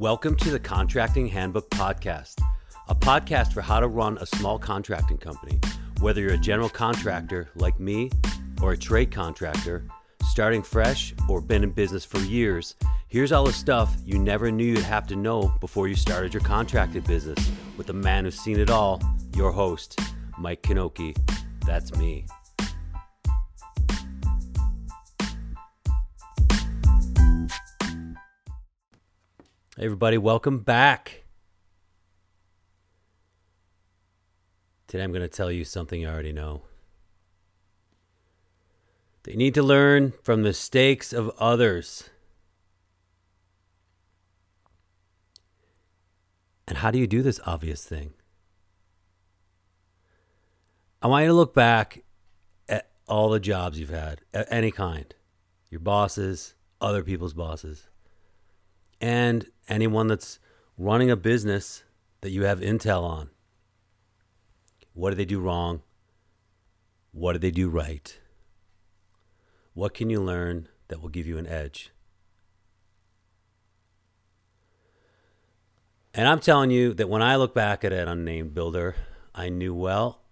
Welcome 0.00 0.34
to 0.36 0.50
the 0.50 0.58
Contracting 0.58 1.26
Handbook 1.26 1.68
Podcast, 1.68 2.40
a 2.88 2.94
podcast 2.94 3.52
for 3.52 3.60
how 3.60 3.80
to 3.80 3.86
run 3.86 4.16
a 4.16 4.24
small 4.24 4.58
contracting 4.58 5.18
company. 5.18 5.60
Whether 6.00 6.22
you're 6.22 6.32
a 6.32 6.38
general 6.38 6.70
contractor 6.70 7.50
like 7.54 7.78
me 7.78 8.10
or 8.62 8.72
a 8.72 8.78
trade 8.78 9.10
contractor, 9.10 9.84
starting 10.24 10.62
fresh 10.62 11.12
or 11.28 11.42
been 11.42 11.62
in 11.62 11.72
business 11.72 12.06
for 12.06 12.18
years, 12.20 12.76
here's 13.08 13.30
all 13.30 13.44
the 13.44 13.52
stuff 13.52 13.94
you 14.02 14.18
never 14.18 14.50
knew 14.50 14.64
you'd 14.64 14.78
have 14.78 15.06
to 15.08 15.16
know 15.16 15.52
before 15.60 15.86
you 15.86 15.94
started 15.94 16.32
your 16.32 16.42
contracting 16.44 17.02
business 17.02 17.50
with 17.76 17.86
the 17.86 17.92
man 17.92 18.24
who's 18.24 18.40
seen 18.40 18.58
it 18.58 18.70
all, 18.70 19.02
your 19.36 19.52
host, 19.52 20.00
Mike 20.38 20.62
Knoche. 20.62 21.14
That's 21.66 21.94
me. 21.96 22.24
Hey 29.80 29.86
everybody, 29.86 30.18
welcome 30.18 30.58
back. 30.58 31.22
Today 34.86 35.02
I'm 35.02 35.10
going 35.10 35.22
to 35.22 35.26
tell 35.28 35.50
you 35.50 35.64
something 35.64 36.02
you 36.02 36.06
already 36.06 36.34
know. 36.34 36.64
They 39.22 39.36
need 39.36 39.54
to 39.54 39.62
learn 39.62 40.12
from 40.22 40.42
the 40.42 40.50
mistakes 40.50 41.14
of 41.14 41.30
others. 41.38 42.10
And 46.68 46.76
how 46.76 46.90
do 46.90 46.98
you 46.98 47.06
do 47.06 47.22
this 47.22 47.40
obvious 47.46 47.82
thing? 47.82 48.12
I 51.00 51.06
want 51.06 51.22
you 51.22 51.28
to 51.28 51.34
look 51.34 51.54
back 51.54 52.04
at 52.68 52.90
all 53.08 53.30
the 53.30 53.40
jobs 53.40 53.80
you've 53.80 53.88
had, 53.88 54.20
any 54.34 54.72
kind 54.72 55.14
your 55.70 55.80
bosses, 55.80 56.52
other 56.82 57.02
people's 57.02 57.32
bosses, 57.32 57.89
and 59.00 59.46
anyone 59.68 60.08
that's 60.08 60.38
running 60.76 61.10
a 61.10 61.16
business 61.16 61.84
that 62.20 62.30
you 62.30 62.44
have 62.44 62.60
intel 62.60 63.02
on. 63.02 63.30
What 64.92 65.10
did 65.10 65.18
they 65.18 65.24
do 65.24 65.40
wrong? 65.40 65.82
What 67.12 67.32
did 67.32 67.42
they 67.42 67.50
do 67.50 67.68
right? 67.68 68.18
What 69.74 69.94
can 69.94 70.10
you 70.10 70.20
learn 70.20 70.68
that 70.88 71.00
will 71.00 71.08
give 71.08 71.26
you 71.26 71.38
an 71.38 71.46
edge? 71.46 71.90
And 76.12 76.26
I'm 76.26 76.40
telling 76.40 76.70
you 76.70 76.92
that 76.94 77.08
when 77.08 77.22
I 77.22 77.36
look 77.36 77.54
back 77.54 77.84
at 77.84 77.92
an 77.92 78.08
unnamed 78.08 78.52
builder, 78.52 78.96
I 79.34 79.48
knew 79.48 79.72
well. 79.74 80.22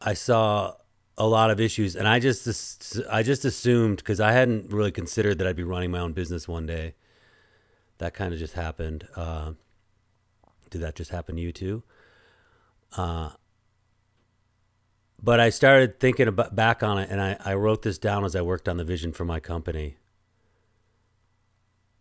I 0.00 0.14
saw 0.14 0.74
a 1.22 1.26
lot 1.26 1.52
of 1.52 1.60
issues, 1.60 1.94
and 1.94 2.08
I 2.08 2.18
just 2.18 3.00
I 3.08 3.22
just 3.22 3.44
assumed 3.44 3.98
because 3.98 4.18
I 4.18 4.32
hadn't 4.32 4.72
really 4.72 4.90
considered 4.90 5.38
that 5.38 5.46
I'd 5.46 5.54
be 5.54 5.62
running 5.62 5.92
my 5.92 6.00
own 6.00 6.12
business 6.12 6.48
one 6.48 6.66
day. 6.66 6.94
That 7.98 8.12
kind 8.12 8.34
of 8.34 8.40
just 8.40 8.54
happened. 8.54 9.06
Uh, 9.14 9.52
did 10.68 10.80
that 10.80 10.96
just 10.96 11.12
happen 11.12 11.36
to 11.36 11.42
you 11.42 11.52
too? 11.52 11.84
Uh, 12.96 13.30
but 15.22 15.38
I 15.38 15.50
started 15.50 16.00
thinking 16.00 16.26
about 16.26 16.56
back 16.56 16.82
on 16.82 16.98
it, 16.98 17.08
and 17.08 17.22
I, 17.22 17.36
I 17.44 17.54
wrote 17.54 17.82
this 17.82 17.98
down 17.98 18.24
as 18.24 18.34
I 18.34 18.42
worked 18.42 18.68
on 18.68 18.76
the 18.76 18.84
vision 18.84 19.12
for 19.12 19.24
my 19.24 19.38
company. 19.38 19.98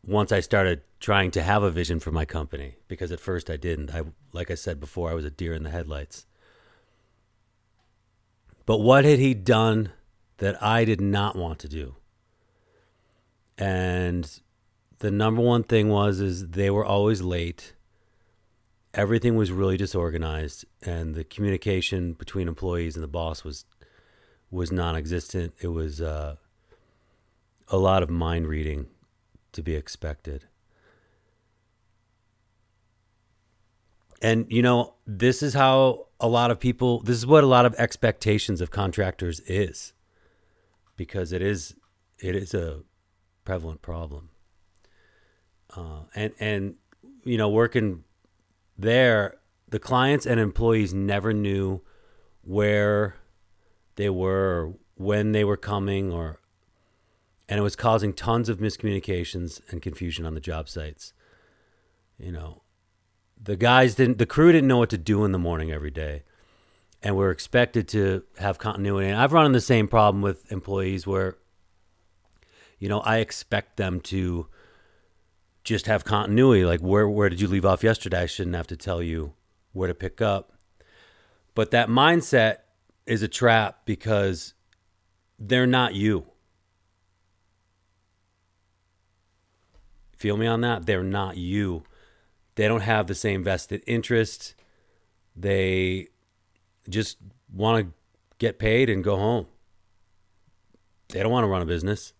Once 0.03 0.31
I 0.31 0.39
started 0.39 0.81
trying 0.99 1.29
to 1.29 1.43
have 1.43 1.61
a 1.61 1.69
vision 1.69 1.99
for 1.99 2.11
my 2.11 2.25
company, 2.25 2.77
because 2.87 3.11
at 3.11 3.19
first 3.19 3.51
I 3.51 3.57
didn't. 3.57 3.93
I, 3.93 4.01
like 4.33 4.49
I 4.49 4.55
said 4.55 4.79
before, 4.79 5.11
I 5.11 5.13
was 5.13 5.25
a 5.25 5.29
deer 5.29 5.53
in 5.53 5.61
the 5.61 5.69
headlights. 5.69 6.25
But 8.71 8.79
what 8.79 9.03
had 9.03 9.19
he 9.19 9.33
done 9.33 9.91
that 10.37 10.63
I 10.63 10.85
did 10.85 11.01
not 11.01 11.35
want 11.35 11.59
to 11.59 11.67
do? 11.67 11.97
And 13.57 14.25
the 14.99 15.11
number 15.11 15.41
one 15.41 15.63
thing 15.63 15.89
was 15.89 16.21
is 16.21 16.51
they 16.51 16.69
were 16.69 16.85
always 16.85 17.21
late. 17.21 17.73
Everything 18.93 19.35
was 19.35 19.51
really 19.51 19.75
disorganized 19.75 20.63
and 20.81 21.15
the 21.15 21.25
communication 21.25 22.13
between 22.13 22.47
employees 22.47 22.95
and 22.95 23.03
the 23.03 23.09
boss 23.09 23.43
was 23.43 23.65
was 24.49 24.71
non-existent. 24.71 25.53
It 25.59 25.67
was 25.67 25.99
uh, 25.99 26.37
a 27.67 27.77
lot 27.77 28.03
of 28.03 28.09
mind 28.09 28.47
reading 28.47 28.87
to 29.51 29.61
be 29.61 29.75
expected. 29.75 30.45
And 34.21 34.45
you 34.49 34.61
know, 34.61 34.95
this 35.07 35.41
is 35.41 35.53
how 35.53 36.07
a 36.19 36.27
lot 36.27 36.51
of 36.51 36.59
people 36.59 37.01
this 37.01 37.17
is 37.17 37.25
what 37.25 37.43
a 37.43 37.47
lot 37.47 37.65
of 37.65 37.73
expectations 37.75 38.61
of 38.61 38.69
contractors 38.69 39.39
is 39.41 39.93
because 40.95 41.31
it 41.31 41.41
is 41.41 41.75
it 42.19 42.35
is 42.35 42.53
a 42.53 42.81
prevalent 43.43 43.81
problem. 43.81 44.29
Uh, 45.75 46.03
and 46.13 46.33
and 46.39 46.75
you 47.23 47.37
know, 47.37 47.49
working 47.49 48.03
there, 48.77 49.35
the 49.67 49.79
clients 49.79 50.25
and 50.25 50.39
employees 50.39 50.93
never 50.93 51.33
knew 51.33 51.81
where 52.43 53.15
they 53.95 54.09
were 54.09 54.65
or 54.65 54.73
when 54.95 55.31
they 55.31 55.43
were 55.43 55.57
coming 55.57 56.11
or 56.11 56.39
and 57.49 57.59
it 57.59 57.63
was 57.63 57.75
causing 57.75 58.13
tons 58.13 58.47
of 58.47 58.59
miscommunications 58.59 59.61
and 59.69 59.81
confusion 59.81 60.25
on 60.25 60.35
the 60.35 60.39
job 60.39 60.69
sites. 60.69 61.13
You 62.17 62.31
know, 62.31 62.61
the 63.43 63.55
guys 63.55 63.95
didn't 63.95 64.17
the 64.17 64.25
crew 64.25 64.51
didn't 64.51 64.67
know 64.67 64.77
what 64.77 64.89
to 64.91 64.97
do 64.97 65.25
in 65.25 65.31
the 65.31 65.39
morning 65.39 65.71
every 65.71 65.91
day. 65.91 66.23
And 67.03 67.17
we're 67.17 67.31
expected 67.31 67.87
to 67.89 68.23
have 68.37 68.59
continuity. 68.59 69.07
And 69.07 69.19
i've 69.19 69.33
run 69.33 69.45
into 69.45 69.57
the 69.57 69.61
same 69.61 69.87
problem 69.87 70.21
with 70.21 70.51
employees 70.51 71.07
where 71.07 71.37
you 72.77 72.87
know 72.87 72.99
i 73.01 73.17
expect 73.17 73.77
them 73.77 73.99
to 74.01 74.47
just 75.63 75.87
have 75.87 76.03
continuity. 76.03 76.65
Like 76.65 76.81
where 76.81 77.07
where 77.07 77.29
did 77.29 77.41
you 77.41 77.47
leave 77.47 77.65
off 77.65 77.83
yesterday? 77.83 78.21
I 78.21 78.25
shouldn't 78.25 78.55
have 78.55 78.67
to 78.67 78.77
tell 78.77 79.01
you 79.01 79.33
where 79.73 79.87
to 79.87 79.95
pick 79.95 80.21
up. 80.21 80.53
But 81.53 81.71
that 81.71 81.89
mindset 81.89 82.57
is 83.05 83.21
a 83.21 83.27
trap 83.27 83.81
because 83.85 84.53
they're 85.37 85.67
not 85.67 85.95
you. 85.95 86.27
Feel 90.15 90.37
me 90.37 90.45
on 90.45 90.61
that? 90.61 90.85
They're 90.85 91.03
not 91.03 91.35
you 91.35 91.83
they 92.61 92.67
don't 92.67 92.81
have 92.81 93.07
the 93.07 93.15
same 93.15 93.43
vested 93.43 93.81
interest. 93.87 94.53
They 95.35 96.09
just 96.87 97.17
want 97.51 97.83
to 97.83 97.93
get 98.37 98.59
paid 98.59 98.87
and 98.87 99.03
go 99.03 99.17
home. 99.17 99.47
They 101.09 101.23
don't 101.23 101.31
want 101.31 101.43
to 101.43 101.47
run 101.47 101.63
a 101.63 101.65
business. 101.65 102.13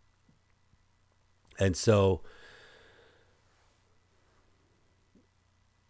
And 1.59 1.77
so 1.77 2.21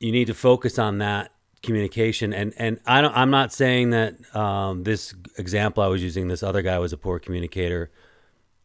you 0.01 0.11
need 0.11 0.27
to 0.27 0.33
focus 0.33 0.77
on 0.77 0.97
that 0.97 1.31
communication 1.63 2.33
and 2.33 2.53
and 2.57 2.81
I 2.85 2.99
don't 2.99 3.15
I'm 3.15 3.29
not 3.29 3.53
saying 3.53 3.91
that 3.91 4.35
um, 4.35 4.83
this 4.83 5.15
example 5.37 5.81
I 5.81 5.87
was 5.87 6.03
using 6.03 6.27
this 6.27 6.43
other 6.43 6.61
guy 6.61 6.77
was 6.77 6.91
a 6.91 6.97
poor 6.97 7.19
communicator 7.19 7.89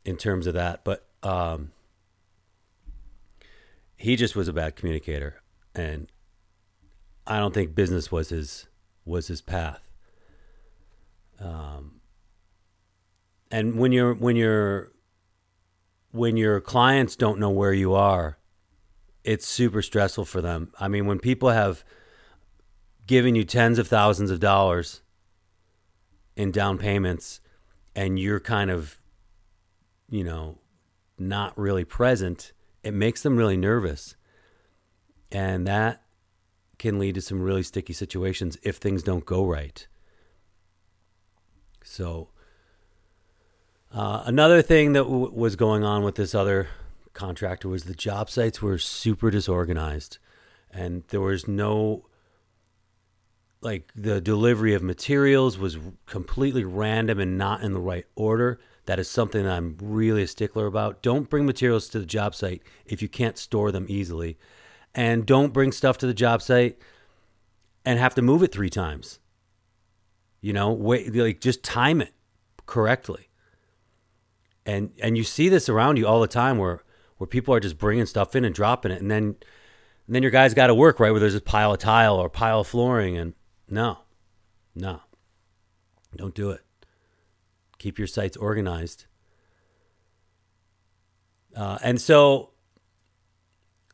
in 0.05 0.17
terms 0.17 0.49
of 0.49 0.55
that 0.55 0.83
but 0.83 1.07
um, 1.23 1.71
he 3.97 4.17
just 4.17 4.35
was 4.35 4.49
a 4.49 4.53
bad 4.53 4.75
communicator 4.75 5.43
and 5.77 6.09
I 7.27 7.39
don't 7.39 7.53
think 7.53 7.75
business 7.75 8.11
was 8.11 8.31
his 8.31 8.67
was 9.05 9.29
his 9.29 9.41
path. 9.41 9.89
Um, 11.41 12.01
and 13.51 13.77
when 13.77 13.93
you're 13.93 14.15
when 14.15 14.37
you're 14.37 14.93
when 16.13 16.37
your 16.37 16.61
clients 16.61 17.17
don't 17.17 17.39
know 17.39 17.51
where 17.51 17.73
you 17.73 17.95
are, 17.95 18.39
it's 19.25 19.47
super 19.47 19.83
stressful 19.83 20.25
for 20.25 20.41
them. 20.41 20.73
I 20.81 20.89
mean, 20.89 21.07
when 21.07 21.19
people 21.19 21.51
have 21.51 21.85
given 23.07 23.35
you 23.35 23.45
tens 23.45 23.79
of 23.79 23.87
thousands 23.87 24.31
of 24.31 24.41
dollars 24.41 25.03
in 26.37 26.51
down 26.51 26.79
payments 26.79 27.41
and 27.95 28.19
you're 28.19 28.41
kind 28.41 28.71
of 28.71 28.99
you 30.09 30.25
know 30.25 30.59
not 31.19 31.57
really 31.59 31.85
present, 31.85 32.53
it 32.83 32.95
makes 32.95 33.23
them 33.23 33.37
really 33.37 33.57
nervous 33.57 34.17
and 35.31 35.67
that 35.67 36.03
can 36.79 36.99
lead 36.99 37.15
to 37.15 37.21
some 37.21 37.41
really 37.41 37.63
sticky 37.63 37.93
situations 37.93 38.59
if 38.63 38.77
things 38.77 39.03
don't 39.03 39.25
go 39.25 39.45
right. 39.45 39.87
So, 41.83 42.29
uh, 43.93 44.23
another 44.27 44.61
thing 44.61 44.93
that 44.93 45.05
w- 45.05 45.33
was 45.33 45.57
going 45.57 45.85
on 45.85 46.03
with 46.03 46.17
this 46.17 46.35
other 46.35 46.69
contractor 47.15 47.69
was 47.69 47.85
the 47.85 47.95
job 47.95 48.29
sites 48.29 48.61
were 48.61 48.79
super 48.79 49.31
disorganized, 49.31 50.19
and 50.71 51.05
there 51.09 51.21
was 51.21 51.49
no 51.49 52.07
like 53.63 53.91
the 53.97 54.21
delivery 54.21 54.75
of 54.75 54.83
materials 54.83 55.59
was 55.59 55.79
completely 56.05 56.63
random 56.63 57.19
and 57.19 57.39
not 57.39 57.63
in 57.63 57.73
the 57.73 57.81
right 57.81 58.05
order. 58.15 58.61
That 58.85 59.01
is 59.01 59.09
something 59.09 59.43
that 59.43 59.53
I'm 59.53 59.77
really 59.81 60.23
a 60.23 60.27
stickler 60.29 60.67
about. 60.67 61.03
Don't 61.03 61.29
bring 61.29 61.47
materials 61.47 61.89
to 61.89 61.99
the 61.99 62.07
job 62.07 62.35
site 62.35 62.63
if 62.85 63.03
you 63.03 63.09
can't 63.09 63.39
store 63.39 63.73
them 63.73 63.87
easily 63.89 64.39
and 64.97 65.27
don't 65.27 65.53
bring 65.53 65.71
stuff 65.71 65.99
to 65.99 66.07
the 66.07 66.15
job 66.15 66.41
site 66.41 66.79
and 67.85 68.01
have 68.01 68.15
to 68.15 68.23
move 68.23 68.43
it 68.43 68.51
three 68.51 68.71
times. 68.71 69.21
You 70.41 70.55
know, 70.55 70.73
wait, 70.73 71.15
like 71.15 71.41
just 71.41 71.63
time 71.63 72.01
it 72.01 72.15
correctly. 72.65 73.29
And 74.65 74.91
and 75.01 75.17
you 75.17 75.23
see 75.23 75.49
this 75.49 75.69
around 75.69 75.99
you 75.99 76.07
all 76.07 76.21
the 76.21 76.27
time 76.27 76.59
where 76.59 76.83
where 77.19 77.29
people 77.29 77.55
are 77.55 77.61
just 77.61 77.79
bringing 77.79 78.07
stuff 78.07 78.35
in 78.35 78.45
and 78.45 78.55
dropping 78.55 78.91
it, 78.91 79.01
and 79.01 79.11
then 79.11 79.37
and 80.07 80.15
then 80.15 80.23
your 80.23 80.31
guys 80.31 80.55
got 80.55 80.69
to 80.69 80.75
work 80.75 80.99
right 80.99 81.11
where 81.11 81.21
there's 81.21 81.35
a 81.35 81.41
pile 81.41 81.73
of 81.73 81.79
tile 81.79 82.17
or 82.17 82.29
pile 82.29 82.61
of 82.61 82.67
flooring, 82.67 83.17
and 83.17 83.35
no, 83.69 83.99
no, 84.75 85.03
don't 86.17 86.35
do 86.35 86.51
it. 86.51 86.63
Keep 87.79 87.99
your 87.99 88.09
sites 88.09 88.37
organized. 88.37 89.07
Uh, 91.55 91.79
and 91.83 92.01
so 92.01 92.51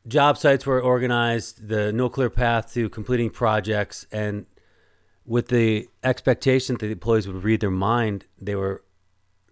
job 0.07 0.39
sites 0.39 0.67
were 0.67 0.81
organized, 0.81 1.69
the 1.69 1.93
no 1.93 2.09
clear 2.09 2.31
path 2.31 2.73
to 2.75 2.89
completing 2.89 3.31
projects, 3.31 4.07
and 4.11 4.47
with 5.25 5.49
the 5.49 5.89
expectation 6.03 6.77
that 6.77 6.87
the 6.87 6.93
employees 6.93 7.27
would 7.27 7.45
read 7.45 7.61
their 7.61 7.71
mind, 7.71 8.27
they 8.41 8.55
were 8.55 8.83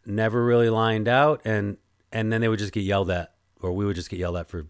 never 0.04 0.44
really 0.44 0.70
lined 0.70 1.08
out, 1.08 1.40
and 1.44 1.76
and 2.12 2.32
then 2.32 2.40
they 2.40 2.48
would 2.48 2.58
just 2.58 2.72
get 2.72 2.82
yelled 2.82 3.10
at, 3.10 3.34
or 3.60 3.72
we 3.72 3.84
would 3.84 3.96
just 3.96 4.10
get 4.10 4.18
yelled 4.18 4.36
at 4.36 4.48
for 4.48 4.66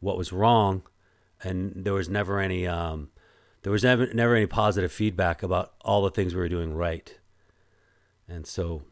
what 0.00 0.18
was 0.18 0.32
wrong, 0.32 0.82
and 1.42 1.84
there 1.84 1.94
was 1.94 2.08
never 2.08 2.40
any 2.40 2.66
um, 2.66 3.10
there 3.62 3.72
was 3.72 3.84
never 3.84 4.12
never 4.12 4.34
any 4.34 4.46
positive 4.46 4.92
feedback 4.92 5.42
about 5.42 5.74
all 5.82 6.02
the 6.02 6.10
things 6.10 6.34
we 6.34 6.40
were 6.40 6.48
doing 6.48 6.74
right, 6.74 7.18
and 8.28 8.46
so 8.46 8.82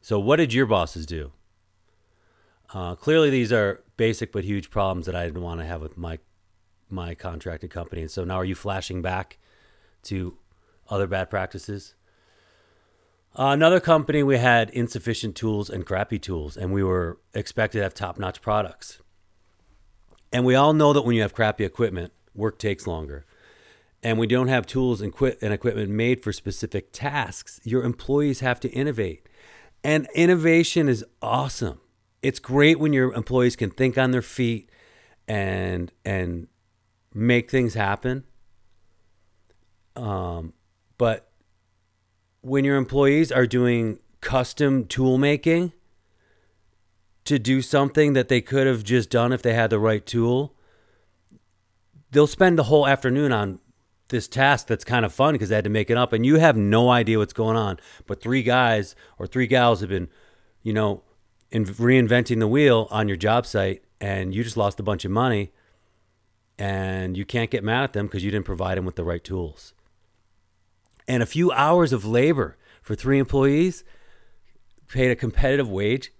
so 0.00 0.18
what 0.18 0.36
did 0.36 0.52
your 0.52 0.66
bosses 0.66 1.06
do? 1.06 1.32
Uh, 2.72 2.94
clearly, 2.94 3.30
these 3.30 3.52
are 3.52 3.82
basic 3.96 4.32
but 4.32 4.44
huge 4.44 4.70
problems 4.70 5.06
that 5.06 5.14
I 5.14 5.24
didn't 5.24 5.42
want 5.42 5.60
to 5.60 5.66
have 5.66 5.80
with 5.80 5.96
my 5.96 6.18
my 6.88 7.14
contracted 7.14 7.70
company. 7.70 8.02
And 8.02 8.10
so 8.10 8.24
now, 8.24 8.36
are 8.36 8.44
you 8.44 8.54
flashing 8.54 9.00
back 9.00 9.38
to 10.04 10.36
other 10.90 11.06
bad 11.06 11.30
practices? 11.30 11.94
Uh, 13.38 13.46
another 13.46 13.80
company, 13.80 14.22
we 14.22 14.36
had 14.36 14.68
insufficient 14.70 15.34
tools 15.34 15.70
and 15.70 15.86
crappy 15.86 16.18
tools, 16.18 16.54
and 16.54 16.70
we 16.70 16.82
were 16.82 17.18
expected 17.32 17.78
to 17.78 17.82
have 17.82 17.94
top 17.94 18.18
notch 18.18 18.42
products. 18.42 19.00
And 20.30 20.44
we 20.44 20.54
all 20.54 20.74
know 20.74 20.92
that 20.92 21.02
when 21.02 21.16
you 21.16 21.22
have 21.22 21.32
crappy 21.32 21.64
equipment, 21.64 22.12
work 22.34 22.58
takes 22.58 22.86
longer. 22.86 23.24
And 24.02 24.18
we 24.18 24.26
don't 24.26 24.48
have 24.48 24.66
tools 24.66 25.00
and, 25.00 25.14
and 25.40 25.52
equipment 25.52 25.90
made 25.90 26.22
for 26.22 26.32
specific 26.32 26.92
tasks. 26.92 27.60
Your 27.64 27.84
employees 27.84 28.40
have 28.40 28.60
to 28.60 28.70
innovate. 28.70 29.28
And 29.84 30.08
innovation 30.14 30.88
is 30.88 31.04
awesome 31.22 31.80
it's 32.22 32.38
great 32.38 32.78
when 32.78 32.92
your 32.92 33.12
employees 33.12 33.56
can 33.56 33.70
think 33.70 33.98
on 33.98 34.12
their 34.12 34.22
feet 34.22 34.70
and 35.26 35.92
and 36.04 36.48
make 37.12 37.50
things 37.50 37.74
happen. 37.74 38.24
Um, 39.94 40.54
but 40.96 41.30
when 42.40 42.64
your 42.64 42.76
employees 42.76 43.30
are 43.30 43.46
doing 43.46 43.98
custom 44.20 44.86
tool 44.86 45.18
making 45.18 45.72
to 47.24 47.38
do 47.38 47.60
something 47.60 48.14
that 48.14 48.28
they 48.28 48.40
could 48.40 48.66
have 48.66 48.82
just 48.82 49.10
done 49.10 49.32
if 49.32 49.42
they 49.42 49.54
had 49.54 49.70
the 49.70 49.78
right 49.78 50.04
tool, 50.04 50.54
they'll 52.10 52.26
spend 52.26 52.58
the 52.58 52.64
whole 52.64 52.86
afternoon 52.86 53.32
on 53.32 53.58
this 54.08 54.28
task 54.28 54.66
that's 54.66 54.84
kind 54.84 55.04
of 55.04 55.12
fun 55.12 55.34
because 55.34 55.48
they 55.48 55.54
had 55.54 55.64
to 55.64 55.70
make 55.70 55.90
it 55.90 55.96
up 55.96 56.12
and 56.12 56.26
you 56.26 56.36
have 56.36 56.56
no 56.56 56.90
idea 56.90 57.18
what's 57.18 57.32
going 57.32 57.56
on. 57.56 57.78
But 58.06 58.20
three 58.20 58.42
guys 58.42 58.94
or 59.18 59.26
three 59.26 59.46
gals 59.46 59.80
have 59.80 59.90
been, 59.90 60.08
you 60.62 60.72
know, 60.72 61.02
in 61.52 61.66
reinventing 61.66 62.40
the 62.40 62.48
wheel 62.48 62.88
on 62.90 63.06
your 63.08 63.16
job 63.16 63.46
site 63.46 63.84
and 64.00 64.34
you 64.34 64.42
just 64.42 64.56
lost 64.56 64.80
a 64.80 64.82
bunch 64.82 65.04
of 65.04 65.10
money 65.10 65.52
and 66.58 67.16
you 67.16 67.24
can't 67.24 67.50
get 67.50 67.62
mad 67.62 67.84
at 67.84 67.92
them 67.92 68.06
because 68.06 68.24
you 68.24 68.30
didn't 68.30 68.46
provide 68.46 68.78
them 68.78 68.86
with 68.86 68.96
the 68.96 69.04
right 69.04 69.22
tools. 69.22 69.74
And 71.06 71.22
a 71.22 71.26
few 71.26 71.52
hours 71.52 71.92
of 71.92 72.06
labor 72.06 72.56
for 72.80 72.94
three 72.94 73.18
employees 73.18 73.84
paid 74.88 75.10
a 75.10 75.16
competitive 75.16 75.70
wage 75.70 76.12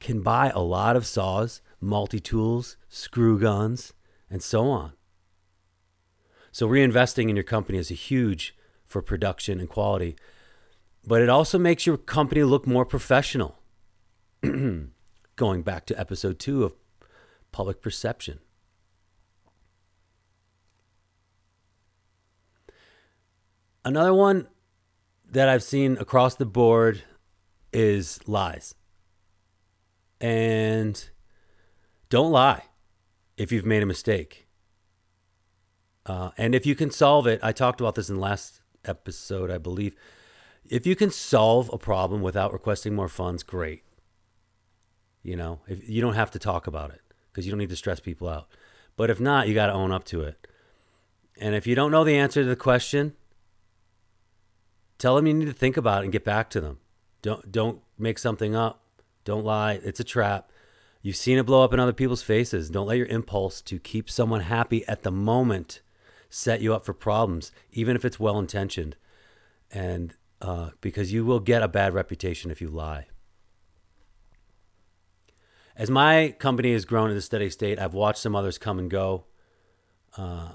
can 0.00 0.22
buy 0.22 0.50
a 0.50 0.60
lot 0.60 0.96
of 0.96 1.06
saws, 1.06 1.62
multi 1.80 2.20
tools, 2.20 2.76
screw 2.88 3.38
guns, 3.38 3.92
and 4.28 4.42
so 4.42 4.68
on. 4.68 4.92
So, 6.50 6.68
reinvesting 6.68 7.28
in 7.28 7.36
your 7.36 7.44
company 7.44 7.78
is 7.78 7.90
a 7.90 7.94
huge 7.94 8.56
for 8.86 9.02
production 9.02 9.60
and 9.60 9.68
quality, 9.68 10.16
but 11.06 11.22
it 11.22 11.28
also 11.28 11.58
makes 11.58 11.86
your 11.86 11.96
company 11.96 12.42
look 12.42 12.66
more 12.66 12.84
professional. 12.84 13.58
going 15.36 15.62
back 15.62 15.86
to 15.86 15.98
episode 15.98 16.38
two 16.38 16.64
of 16.64 16.74
public 17.52 17.80
perception. 17.80 18.40
Another 23.84 24.12
one 24.12 24.48
that 25.30 25.48
I've 25.48 25.62
seen 25.62 25.96
across 25.98 26.34
the 26.34 26.46
board 26.46 27.02
is 27.72 28.20
lies. 28.26 28.74
And 30.20 31.08
don't 32.08 32.32
lie 32.32 32.64
if 33.36 33.52
you've 33.52 33.66
made 33.66 33.82
a 33.82 33.86
mistake. 33.86 34.46
Uh, 36.04 36.30
and 36.36 36.54
if 36.54 36.66
you 36.66 36.74
can 36.74 36.90
solve 36.90 37.26
it, 37.26 37.40
I 37.42 37.52
talked 37.52 37.80
about 37.80 37.94
this 37.94 38.08
in 38.08 38.16
the 38.16 38.20
last 38.20 38.60
episode, 38.84 39.50
I 39.50 39.58
believe. 39.58 39.94
If 40.68 40.86
you 40.86 40.96
can 40.96 41.10
solve 41.10 41.70
a 41.72 41.78
problem 41.78 42.22
without 42.22 42.52
requesting 42.52 42.94
more 42.94 43.08
funds, 43.08 43.42
great. 43.42 43.82
You 45.26 45.34
know, 45.34 45.58
if 45.66 45.88
you 45.88 46.00
don't 46.00 46.14
have 46.14 46.30
to 46.30 46.38
talk 46.38 46.68
about 46.68 46.90
it 46.90 47.00
because 47.32 47.44
you 47.44 47.50
don't 47.50 47.58
need 47.58 47.70
to 47.70 47.76
stress 47.76 47.98
people 47.98 48.28
out. 48.28 48.46
But 48.96 49.10
if 49.10 49.18
not, 49.18 49.48
you 49.48 49.54
got 49.54 49.66
to 49.66 49.72
own 49.72 49.90
up 49.90 50.04
to 50.04 50.22
it. 50.22 50.46
And 51.40 51.52
if 51.56 51.66
you 51.66 51.74
don't 51.74 51.90
know 51.90 52.04
the 52.04 52.16
answer 52.16 52.44
to 52.44 52.48
the 52.48 52.54
question, 52.54 53.14
tell 54.98 55.16
them 55.16 55.26
you 55.26 55.34
need 55.34 55.46
to 55.46 55.52
think 55.52 55.76
about 55.76 56.02
it 56.02 56.04
and 56.04 56.12
get 56.12 56.24
back 56.24 56.48
to 56.50 56.60
them. 56.60 56.78
Don't 57.22 57.50
don't 57.50 57.80
make 57.98 58.20
something 58.20 58.54
up. 58.54 58.84
Don't 59.24 59.44
lie. 59.44 59.80
It's 59.82 59.98
a 59.98 60.04
trap. 60.04 60.52
You've 61.02 61.16
seen 61.16 61.38
it 61.38 61.46
blow 61.46 61.64
up 61.64 61.74
in 61.74 61.80
other 61.80 61.92
people's 61.92 62.22
faces. 62.22 62.70
Don't 62.70 62.86
let 62.86 62.98
your 62.98 63.08
impulse 63.08 63.60
to 63.62 63.80
keep 63.80 64.08
someone 64.08 64.42
happy 64.42 64.86
at 64.86 65.02
the 65.02 65.10
moment 65.10 65.80
set 66.30 66.60
you 66.60 66.72
up 66.72 66.84
for 66.84 66.94
problems, 66.94 67.50
even 67.72 67.96
if 67.96 68.04
it's 68.04 68.20
well 68.20 68.38
intentioned. 68.38 68.94
And 69.72 70.14
uh, 70.40 70.70
because 70.80 71.12
you 71.12 71.24
will 71.24 71.40
get 71.40 71.64
a 71.64 71.68
bad 71.68 71.94
reputation 71.94 72.52
if 72.52 72.60
you 72.60 72.68
lie 72.68 73.06
as 75.76 75.90
my 75.90 76.34
company 76.38 76.72
has 76.72 76.84
grown 76.84 77.10
in 77.10 77.16
a 77.16 77.20
steady 77.20 77.50
state, 77.50 77.78
I've 77.78 77.94
watched 77.94 78.20
some 78.20 78.34
others 78.34 78.56
come 78.56 78.78
and 78.78 78.90
go. 78.90 79.24
Uh, 80.16 80.52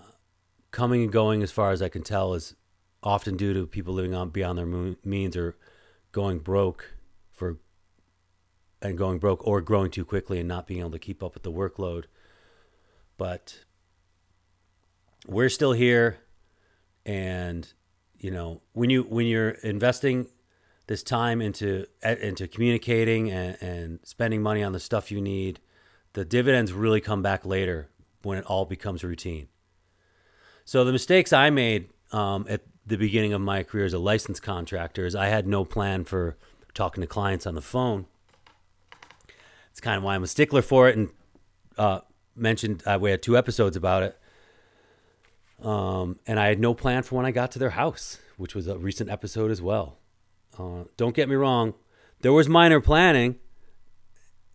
coming 0.72 1.04
and 1.04 1.12
going, 1.12 1.44
as 1.44 1.52
far 1.52 1.72
as 1.72 1.82
I 1.82 1.90
can 1.90 2.02
tell, 2.02 2.34
is 2.34 2.56
often 3.04 3.38
due 3.38 3.54
to 3.54 3.68
people 3.68 3.94
living 3.94 4.16
on 4.16 4.30
beyond 4.30 4.58
their 4.58 4.66
means 4.66 5.38
or 5.38 5.56
going 6.12 6.40
broke 6.40 6.96
for 7.32 7.58
and 8.82 8.98
going 8.98 9.20
broke 9.20 9.46
or 9.46 9.62
growing 9.62 9.92
too 9.92 10.04
quickly 10.04 10.40
and 10.40 10.48
not 10.48 10.66
being 10.66 10.80
able 10.80 10.92
to 10.92 11.00
keep 11.00 11.22
up 11.22 11.36
with 11.36 11.44
the 11.44 11.52
workload. 11.52 12.06
But 13.18 13.60
we're 15.28 15.50
still 15.50 15.74
here, 15.74 16.18
and 17.06 17.72
you 18.18 18.32
know 18.32 18.62
when 18.74 18.90
you 18.90 19.04
when 19.04 19.28
you're 19.28 19.52
investing 19.52 20.28
this 20.92 21.04
time 21.04 21.42
into 21.42 21.86
into 22.04 22.50
communicating 22.50 23.32
and, 23.32 23.58
and 23.62 24.00
spending 24.04 24.42
money 24.42 24.62
on 24.62 24.74
the 24.74 24.80
stuff 24.80 25.10
you 25.10 25.22
need, 25.22 25.62
the 26.12 26.26
dividends 26.26 26.74
really 26.74 27.00
come 27.00 27.22
back 27.22 27.46
later 27.46 27.88
when 28.24 28.38
it 28.38 28.44
all 28.44 28.66
becomes 28.66 29.02
routine. 29.02 29.48
So 30.66 30.84
the 30.84 30.92
mistakes 30.92 31.32
I 31.32 31.50
made 31.50 31.88
um, 32.12 32.46
at 32.50 32.64
the 32.86 32.98
beginning 32.98 33.32
of 33.32 33.40
my 33.40 33.64
career 33.64 33.86
as 33.86 33.94
a 33.94 34.00
licensed 34.00 34.44
contractor 34.44 35.06
is 35.06 35.16
I 35.16 35.28
had 35.28 35.48
no 35.48 35.64
plan 35.64 36.04
for 36.04 36.36
talking 36.74 37.00
to 37.00 37.08
clients 37.08 37.48
on 37.48 37.56
the 37.56 37.62
phone. 37.62 38.06
It's 39.70 39.80
kind 39.80 39.96
of 39.96 40.04
why 40.04 40.16
I'm 40.16 40.24
a 40.24 40.28
stickler 40.28 40.62
for 40.62 40.90
it, 40.90 40.98
and 40.98 41.10
uh, 41.78 42.02
mentioned 42.36 42.84
uh, 42.86 42.98
we 43.00 43.12
had 43.12 43.22
two 43.22 43.38
episodes 43.38 43.78
about 43.78 44.04
it. 44.04 44.20
Um, 45.66 46.20
and 46.28 46.38
I 46.38 46.48
had 46.48 46.60
no 46.60 46.74
plan 46.74 47.04
for 47.04 47.16
when 47.16 47.26
I 47.26 47.32
got 47.32 47.50
to 47.54 47.60
their 47.60 47.70
house, 47.70 48.18
which 48.36 48.56
was 48.56 48.68
a 48.68 48.78
recent 48.78 49.10
episode 49.10 49.52
as 49.52 49.62
well. 49.62 50.01
Uh, 50.58 50.84
don't 50.98 51.16
get 51.16 51.30
me 51.30 51.36
wrong, 51.36 51.74
there 52.22 52.34
was 52.34 52.48
minor 52.48 52.80
planning, 52.80 53.36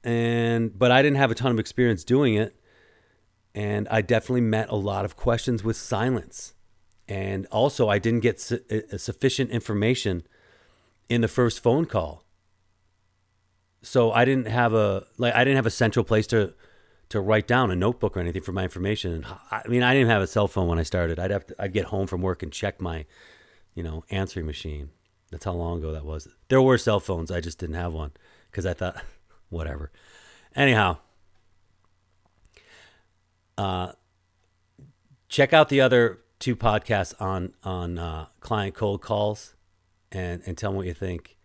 and 0.04 0.78
but 0.78 0.90
I 0.90 1.02
didn't 1.02 1.16
have 1.16 1.30
a 1.30 1.34
ton 1.34 1.50
of 1.50 1.58
experience 1.58 2.04
doing 2.04 2.34
it, 2.34 2.54
and 3.54 3.88
I 3.88 4.02
definitely 4.02 4.42
met 4.42 4.68
a 4.68 4.76
lot 4.76 5.04
of 5.04 5.16
questions 5.16 5.64
with 5.64 5.76
silence, 5.76 6.54
and 7.08 7.46
also 7.46 7.88
I 7.88 7.98
didn't 7.98 8.20
get 8.20 8.40
su- 8.40 8.60
uh, 8.70 8.98
sufficient 8.98 9.50
information 9.50 10.22
in 11.08 11.20
the 11.22 11.28
first 11.28 11.60
phone 11.60 11.86
call. 11.86 12.24
So 13.82 14.12
I 14.12 14.24
didn't 14.24 14.48
have 14.48 14.74
a 14.74 15.06
like 15.16 15.34
I 15.34 15.44
didn't 15.44 15.56
have 15.56 15.66
a 15.66 15.70
central 15.70 16.04
place 16.04 16.26
to 16.28 16.54
to 17.08 17.20
write 17.20 17.46
down 17.46 17.70
a 17.70 17.76
notebook 17.76 18.16
or 18.16 18.20
anything 18.20 18.42
for 18.42 18.52
my 18.52 18.64
information. 18.64 19.24
I 19.50 19.62
mean, 19.68 19.82
I 19.82 19.94
didn't 19.94 20.10
have 20.10 20.22
a 20.22 20.26
cell 20.26 20.48
phone 20.48 20.66
when 20.66 20.78
I 20.78 20.82
started. 20.82 21.18
I'd 21.20 21.30
have 21.30 21.46
to, 21.46 21.54
I'd 21.58 21.72
get 21.72 21.86
home 21.86 22.06
from 22.06 22.20
work 22.20 22.42
and 22.42 22.52
check 22.52 22.80
my, 22.80 23.06
you 23.74 23.82
know, 23.82 24.04
answering 24.10 24.46
machine. 24.46 24.90
That's 25.30 25.44
how 25.44 25.52
long 25.52 25.78
ago 25.78 25.92
that 25.92 26.04
was. 26.04 26.28
There 26.48 26.62
were 26.62 26.78
cell 26.78 27.00
phones. 27.00 27.30
I 27.30 27.40
just 27.40 27.58
didn't 27.58 27.74
have 27.74 27.92
one 27.92 28.12
because 28.50 28.66
I 28.66 28.74
thought, 28.74 29.02
whatever. 29.48 29.90
Anyhow, 30.54 30.98
uh, 33.58 33.92
check 35.28 35.52
out 35.52 35.68
the 35.68 35.80
other 35.80 36.20
two 36.38 36.56
podcasts 36.56 37.14
on 37.20 37.54
on 37.64 37.98
uh, 37.98 38.26
client 38.40 38.74
cold 38.74 39.02
calls, 39.02 39.54
and 40.12 40.42
and 40.46 40.56
tell 40.56 40.72
me 40.72 40.78
what 40.78 40.86
you 40.86 40.94
think, 40.94 41.36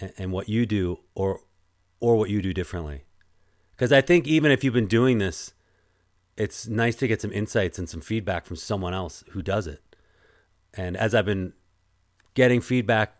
and, 0.00 0.12
and 0.16 0.32
what 0.32 0.48
you 0.48 0.66
do, 0.66 1.00
or 1.14 1.40
or 1.98 2.16
what 2.16 2.30
you 2.30 2.40
do 2.40 2.52
differently. 2.52 3.04
Because 3.72 3.92
I 3.92 4.00
think 4.00 4.26
even 4.26 4.50
if 4.50 4.62
you've 4.62 4.74
been 4.74 4.86
doing 4.86 5.18
this, 5.18 5.52
it's 6.36 6.66
nice 6.66 6.96
to 6.96 7.08
get 7.08 7.20
some 7.20 7.32
insights 7.32 7.78
and 7.78 7.88
some 7.88 8.00
feedback 8.00 8.46
from 8.46 8.56
someone 8.56 8.94
else 8.94 9.24
who 9.30 9.42
does 9.42 9.66
it. 9.66 9.82
And 10.74 10.96
as 10.96 11.14
I've 11.14 11.24
been 11.24 11.54
getting 12.34 12.60
feedback 12.60 13.14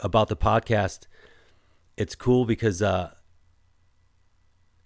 about 0.00 0.28
the 0.28 0.36
podcast, 0.36 1.06
it's 1.96 2.14
cool 2.14 2.44
because 2.44 2.80
uh, 2.82 3.12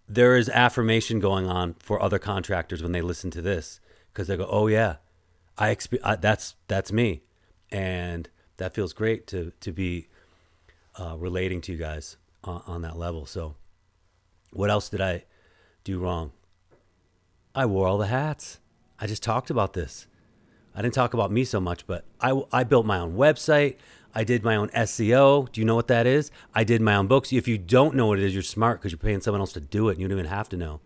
there 0.08 0.36
is 0.36 0.48
affirmation 0.48 1.20
going 1.20 1.46
on 1.46 1.74
for 1.78 2.00
other 2.02 2.18
contractors 2.18 2.82
when 2.82 2.92
they 2.92 3.02
listen 3.02 3.30
to 3.30 3.42
this 3.42 3.80
because 4.12 4.28
they 4.28 4.36
go, 4.36 4.46
"Oh 4.48 4.66
yeah, 4.66 4.96
I, 5.58 5.74
exp- 5.74 5.98
I 6.02 6.16
that's 6.16 6.54
that's 6.68 6.92
me," 6.92 7.22
and 7.70 8.28
that 8.56 8.74
feels 8.74 8.92
great 8.92 9.26
to 9.28 9.52
to 9.60 9.72
be 9.72 10.08
uh, 10.98 11.16
relating 11.18 11.60
to 11.62 11.72
you 11.72 11.78
guys 11.78 12.16
on, 12.44 12.62
on 12.66 12.82
that 12.82 12.98
level. 12.98 13.26
So, 13.26 13.56
what 14.52 14.70
else 14.70 14.88
did 14.88 15.00
I 15.00 15.24
do 15.84 15.98
wrong? 15.98 16.32
I 17.54 17.66
wore 17.66 17.86
all 17.86 17.98
the 17.98 18.06
hats. 18.06 18.60
I 18.98 19.06
just 19.06 19.22
talked 19.22 19.50
about 19.50 19.72
this. 19.72 20.06
I 20.74 20.82
didn't 20.82 20.94
talk 20.94 21.14
about 21.14 21.30
me 21.30 21.44
so 21.44 21.60
much, 21.60 21.86
but 21.86 22.04
I, 22.20 22.40
I 22.52 22.64
built 22.64 22.86
my 22.86 22.98
own 22.98 23.14
website. 23.14 23.76
I 24.14 24.24
did 24.24 24.42
my 24.42 24.56
own 24.56 24.68
SEO. 24.70 25.50
Do 25.50 25.60
you 25.60 25.64
know 25.64 25.74
what 25.74 25.88
that 25.88 26.06
is? 26.06 26.30
I 26.54 26.64
did 26.64 26.80
my 26.80 26.94
own 26.94 27.06
books. 27.06 27.32
If 27.32 27.48
you 27.48 27.58
don't 27.58 27.94
know 27.94 28.06
what 28.06 28.18
it 28.18 28.24
is, 28.24 28.34
you're 28.34 28.42
smart 28.42 28.80
because 28.80 28.92
you're 28.92 28.98
paying 28.98 29.20
someone 29.20 29.40
else 29.40 29.52
to 29.54 29.60
do 29.60 29.88
it 29.88 29.92
and 29.92 30.00
you 30.00 30.08
don't 30.08 30.18
even 30.18 30.30
have 30.30 30.48
to 30.50 30.56
know. 30.56 30.80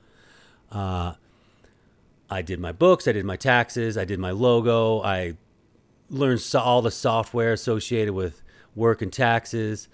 Uh, 0.70 1.14
I 2.30 2.42
did 2.42 2.60
my 2.60 2.72
books. 2.72 3.06
I 3.06 3.12
did 3.12 3.24
my 3.24 3.36
taxes. 3.36 3.96
I 3.96 4.04
did 4.04 4.18
my 4.18 4.30
logo. 4.30 5.02
I 5.02 5.34
learned 6.10 6.44
all 6.54 6.82
the 6.82 6.90
software 6.90 7.52
associated 7.52 8.14
with 8.14 8.42
work 8.74 9.02
and 9.02 9.12
taxes. 9.12 9.88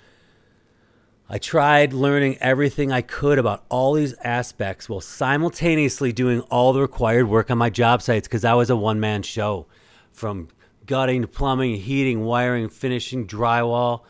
I 1.29 1.39
tried 1.39 1.93
learning 1.93 2.39
everything 2.41 2.93
I 2.93 3.01
could 3.01 3.39
about 3.39 3.65
all 3.69 3.95
these 3.95 4.15
aspects 4.23 4.89
while 4.89 5.01
simultaneously 5.01 6.13
doing 6.13 6.41
all 6.43 6.73
the 6.73 6.81
required 6.81 7.29
work 7.29 7.51
on 7.51 7.59
my 7.59 7.71
job 7.71 8.03
sites 8.03 8.29
because 8.29 8.45
I 8.45 8.55
was 8.55 8.69
a 8.69 8.77
one 8.77 9.01
man 9.01 9.23
show 9.23 9.67
from 10.13 10.49
gutting 10.85 11.23
to 11.23 11.29
plumbing, 11.29 11.77
heating, 11.77 12.25
wiring, 12.25 12.69
finishing, 12.69 13.27
drywall. 13.27 14.03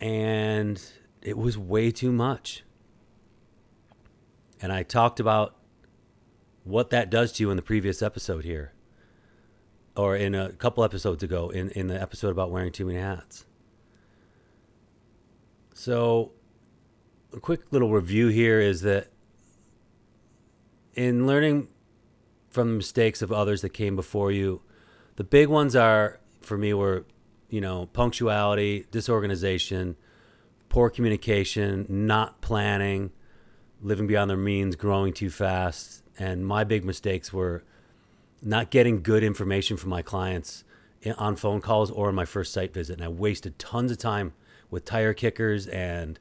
And 0.00 0.82
it 1.22 1.38
was 1.38 1.56
way 1.56 1.90
too 1.90 2.12
much. 2.12 2.62
And 4.60 4.72
I 4.72 4.82
talked 4.82 5.20
about 5.20 5.56
what 6.64 6.90
that 6.90 7.10
does 7.10 7.32
to 7.32 7.42
you 7.42 7.50
in 7.50 7.56
the 7.56 7.62
previous 7.62 8.02
episode 8.02 8.44
here, 8.44 8.72
or 9.96 10.14
in 10.14 10.34
a 10.34 10.52
couple 10.52 10.84
episodes 10.84 11.22
ago, 11.22 11.48
in, 11.48 11.70
in 11.70 11.86
the 11.86 12.00
episode 12.00 12.30
about 12.30 12.50
wearing 12.50 12.72
too 12.72 12.84
many 12.84 12.98
hats. 12.98 13.46
So, 15.78 16.32
a 17.32 17.38
quick 17.38 17.60
little 17.70 17.92
review 17.92 18.26
here 18.26 18.58
is 18.58 18.80
that 18.80 19.12
in 20.94 21.24
learning 21.24 21.68
from 22.50 22.70
the 22.70 22.74
mistakes 22.74 23.22
of 23.22 23.30
others 23.30 23.62
that 23.62 23.68
came 23.68 23.94
before 23.94 24.32
you, 24.32 24.60
the 25.14 25.22
big 25.22 25.46
ones 25.46 25.76
are 25.76 26.18
for 26.40 26.58
me 26.58 26.74
were, 26.74 27.06
you 27.48 27.60
know, 27.60 27.86
punctuality, 27.92 28.86
disorganization, 28.90 29.94
poor 30.68 30.90
communication, 30.90 31.86
not 31.88 32.40
planning, 32.40 33.12
living 33.80 34.08
beyond 34.08 34.30
their 34.30 34.36
means, 34.36 34.74
growing 34.74 35.12
too 35.12 35.30
fast, 35.30 36.02
and 36.18 36.44
my 36.44 36.64
big 36.64 36.84
mistakes 36.84 37.32
were 37.32 37.62
not 38.42 38.72
getting 38.72 39.00
good 39.00 39.22
information 39.22 39.76
from 39.76 39.90
my 39.90 40.02
clients 40.02 40.64
eh, 41.04 41.14
on 41.16 41.36
phone 41.36 41.60
calls 41.60 41.88
or 41.88 42.08
in 42.08 42.16
my 42.16 42.24
first 42.24 42.52
site 42.52 42.74
visit, 42.74 42.94
and 42.94 43.04
I 43.04 43.08
wasted 43.08 43.60
tons 43.60 43.92
of 43.92 43.98
time 43.98 44.32
with 44.70 44.84
tire 44.84 45.14
kickers 45.14 45.66
and 45.66 46.18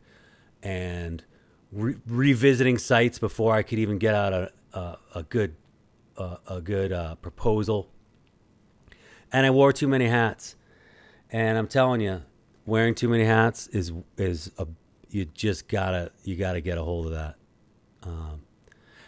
and 0.63 1.23
re- 1.71 1.97
revisiting 2.07 2.77
sites 2.77 3.19
before 3.19 3.55
I 3.55 3.63
could 3.63 3.79
even 3.79 3.97
get 3.97 4.15
out 4.15 4.33
a 4.33 4.51
a, 4.73 4.97
a 5.15 5.23
good 5.23 5.55
uh, 6.17 6.37
a 6.47 6.61
good 6.61 6.91
uh, 6.91 7.15
proposal. 7.15 7.89
And 9.31 9.45
I 9.45 9.49
wore 9.49 9.73
too 9.73 9.87
many 9.87 10.07
hats, 10.07 10.55
and 11.31 11.57
I'm 11.57 11.67
telling 11.67 12.01
you, 12.01 12.23
wearing 12.65 12.95
too 12.95 13.09
many 13.09 13.25
hats 13.25 13.67
is 13.67 13.91
is 14.17 14.51
a 14.57 14.67
you 15.09 15.25
just 15.25 15.67
gotta 15.67 16.11
you 16.23 16.35
gotta 16.35 16.61
get 16.61 16.77
a 16.77 16.83
hold 16.83 17.07
of 17.07 17.11
that. 17.13 17.35
Um, 18.03 18.41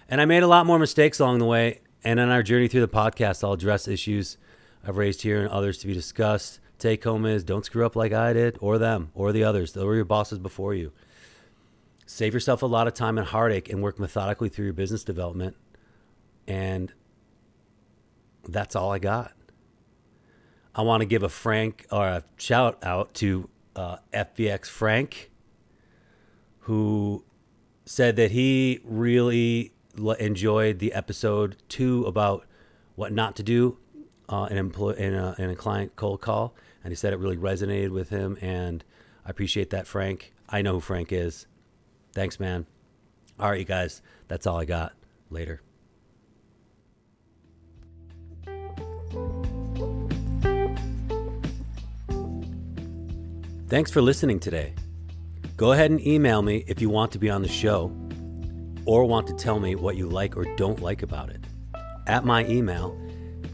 and 0.10 0.19
I 0.19 0.25
made 0.25 0.43
a 0.43 0.48
lot 0.48 0.65
more 0.65 0.79
mistakes 0.79 1.19
along 1.19 1.39
the 1.39 1.46
way. 1.46 1.81
And 2.03 2.19
on 2.19 2.29
our 2.29 2.41
journey 2.41 2.67
through 2.67 2.81
the 2.81 2.88
podcast, 2.88 3.43
I'll 3.43 3.53
address 3.53 3.88
issues 3.88 4.38
I've 4.86 4.98
raised 4.98 5.22
here 5.22 5.41
and 5.41 5.50
others 5.50 5.77
to 5.79 5.88
be 5.88 5.93
discussed 5.93 6.60
take 6.79 7.03
home 7.03 7.25
is 7.25 7.43
don't 7.43 7.65
screw 7.65 7.86
up 7.86 7.95
like 7.95 8.13
I 8.13 8.33
did, 8.33 8.57
or 8.62 8.77
them, 8.77 9.12
or 9.13 9.31
the 9.31 9.43
others, 9.43 9.75
or 9.75 9.95
your 9.95 10.05
bosses 10.05 10.39
before 10.39 10.74
you. 10.74 10.91
Save 12.05 12.33
yourself 12.33 12.63
a 12.63 12.65
lot 12.65 12.88
of 12.88 12.93
time 12.93 13.17
and 13.17 13.27
heartache 13.27 13.69
and 13.69 13.83
work 13.83 14.00
methodically 14.00 14.50
through 14.50 14.65
your 14.65 14.74
business 14.74 15.03
development. 15.03 15.55
And 16.48 16.91
that's 18.48 18.75
all 18.75 18.91
I 18.91 18.98
got. 18.98 19.33
I 20.74 20.81
want 20.81 21.01
to 21.01 21.05
give 21.05 21.24
a 21.24 21.29
frank 21.29 21.86
or 21.91 22.07
a 22.07 22.24
shout 22.38 22.79
out 22.81 23.13
to 23.15 23.50
uh, 23.75 23.98
FBX 24.13 24.65
Frank, 24.65 25.29
who 26.62 27.24
said 27.86 28.15
that 28.15 28.31
he 28.31 28.79
really 28.83 29.74
enjoyed 30.19 30.79
the 30.79 30.93
episode 30.93 31.57
two 31.67 32.05
about 32.05 32.45
what 32.95 33.12
not 33.12 33.36
to 33.36 33.43
do 33.43 33.77
uh, 34.29 34.48
in, 34.50 34.57
in, 34.57 35.13
a, 35.13 35.36
in 35.38 35.50
a 35.50 35.55
client 35.55 35.95
cold 35.95 36.21
call 36.21 36.55
and 36.83 36.91
he 36.91 36.95
said 36.95 37.13
it 37.13 37.19
really 37.19 37.38
resonated 37.38 37.89
with 37.89 38.09
him. 38.09 38.38
And 38.41 38.83
I 39.25 39.29
appreciate 39.29 39.69
that, 39.71 39.88
Frank. 39.88 40.33
I 40.48 40.62
know 40.62 40.74
who 40.74 40.79
Frank 40.79 41.12
is. 41.12 41.45
Thanks, 42.13 42.39
man. 42.39 42.65
All 43.39 43.50
right, 43.50 43.59
you 43.59 43.65
guys, 43.65 44.01
that's 44.27 44.48
all 44.48 44.57
I 44.57 44.65
got. 44.65 44.93
Later. 45.29 45.62
Thanks 53.67 53.91
for 53.91 54.01
listening 54.01 54.39
today. 54.39 54.74
Go 55.55 55.74
ahead 55.74 55.91
and 55.91 56.05
email 56.05 56.41
me 56.41 56.63
if 56.65 56.81
you 56.81 56.89
want 56.89 57.12
to 57.12 57.19
be 57.19 57.29
on 57.29 57.43
the 57.43 57.48
show 57.48 57.95
or 58.86 59.05
want 59.05 59.27
to 59.27 59.33
tell 59.36 59.59
me 59.59 59.75
what 59.75 59.95
you 59.95 60.09
like 60.09 60.36
or 60.36 60.45
don't 60.55 60.81
like 60.81 61.03
about 61.03 61.29
it. 61.29 61.45
At 62.07 62.25
my 62.25 62.48
email, 62.48 63.00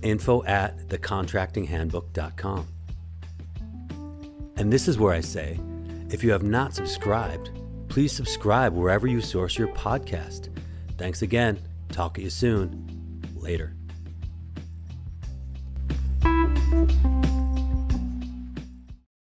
info 0.01 0.41
at 0.45 0.87
thecontractinghandbook.com. 0.87 2.74
And 4.57 4.71
this 4.71 4.87
is 4.87 4.97
where 4.97 5.13
I 5.13 5.21
say 5.21 5.59
if 6.09 6.23
you 6.23 6.31
have 6.31 6.43
not 6.43 6.73
subscribed, 6.73 7.49
please 7.89 8.11
subscribe 8.11 8.73
wherever 8.73 9.07
you 9.07 9.21
source 9.21 9.57
your 9.57 9.69
podcast. 9.69 10.49
Thanks 10.97 11.21
again. 11.21 11.59
Talk 11.89 12.15
to 12.15 12.21
you 12.21 12.29
soon. 12.29 13.21
Later. 13.35 13.75